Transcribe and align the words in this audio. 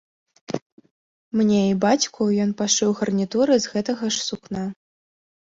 Мне 1.41 1.59
і 1.73 1.75
бацьку 1.83 2.21
ён 2.47 2.55
пашыў 2.63 2.89
гарнітуры 3.01 3.53
з 3.67 3.75
гэтага 3.75 4.11
ж 4.19 4.25
сукна. 4.27 4.67